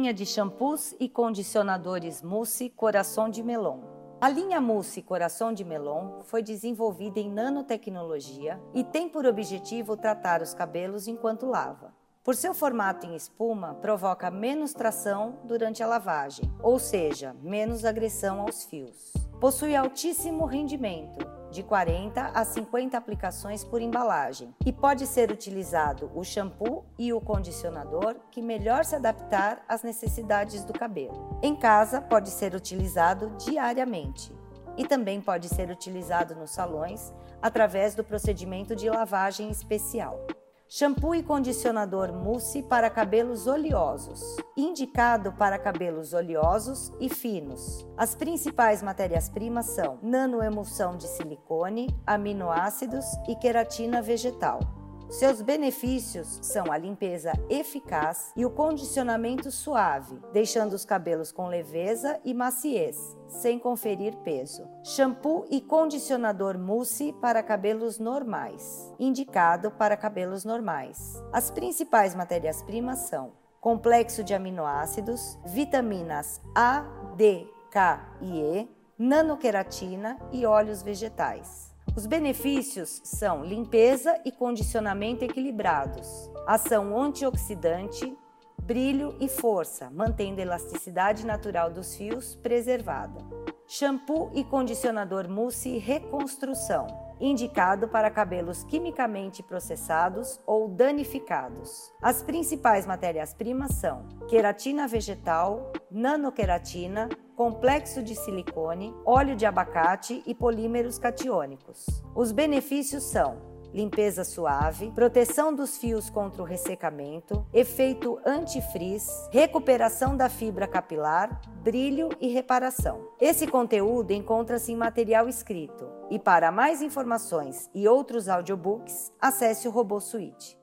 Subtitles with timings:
[0.00, 3.80] linha de shampoos e condicionadores Mousse Coração de Melon.
[4.18, 10.40] A linha Mousse Coração de Melon foi desenvolvida em nanotecnologia e tem por objetivo tratar
[10.40, 11.92] os cabelos enquanto lava.
[12.24, 18.40] Por seu formato em espuma, provoca menos tração durante a lavagem, ou seja, menos agressão
[18.40, 19.12] aos fios.
[19.38, 26.24] Possui altíssimo rendimento, de 40 a 50 aplicações por embalagem, e pode ser utilizado o
[26.24, 31.38] shampoo e o condicionador que melhor se adaptar às necessidades do cabelo.
[31.42, 34.32] Em casa, pode ser utilizado diariamente
[34.76, 40.26] e também pode ser utilizado nos salões através do procedimento de lavagem especial.
[40.72, 47.84] Shampoo e condicionador mousse para cabelos oleosos, indicado para cabelos oleosos e finos.
[47.96, 54.79] As principais matérias-primas são nanoemulsão de silicone, aminoácidos e queratina vegetal.
[55.10, 62.20] Seus benefícios são a limpeza eficaz e o condicionamento suave, deixando os cabelos com leveza
[62.24, 64.68] e maciez, sem conferir peso.
[64.84, 71.20] Shampoo e condicionador mousse para cabelos normais, indicado para cabelos normais.
[71.32, 76.82] As principais matérias-primas são complexo de aminoácidos, vitaminas A,
[77.16, 81.69] D, K e E, nanoqueratina e óleos vegetais.
[81.96, 88.16] Os benefícios são limpeza e condicionamento equilibrados, ação antioxidante,
[88.62, 93.18] brilho e força, mantendo a elasticidade natural dos fios preservada.
[93.66, 96.86] Shampoo e condicionador mousse reconstrução,
[97.20, 101.92] indicado para cabelos quimicamente processados ou danificados.
[102.00, 107.08] As principais matérias-primas são queratina vegetal, nanoqueratina,
[107.40, 111.86] complexo de silicone, óleo de abacate e polímeros catiônicos.
[112.14, 113.38] Os benefícios são
[113.72, 122.10] limpeza suave, proteção dos fios contra o ressecamento, efeito antifrizz, recuperação da fibra capilar, brilho
[122.20, 123.08] e reparação.
[123.18, 125.88] Esse conteúdo encontra-se em material escrito.
[126.10, 130.59] E para mais informações e outros audiobooks, acesse o Robô Suite.